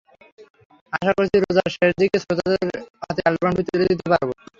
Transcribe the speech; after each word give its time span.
আশা 0.93 1.11
করছি, 1.17 1.37
রোজার 1.39 1.69
শেষ 1.75 1.91
দিকে 1.99 2.17
শ্রোতাদের 2.23 2.67
হাতে 3.01 3.21
অ্যালবামটি 3.23 3.61
তুলে 3.67 3.85
দিতে 3.91 4.05
পারব। 4.11 4.29